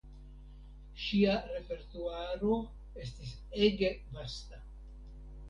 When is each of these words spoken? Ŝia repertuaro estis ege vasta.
Ŝia 1.03 1.35
repertuaro 1.49 2.57
estis 3.05 3.37
ege 3.69 3.93
vasta. 4.19 4.65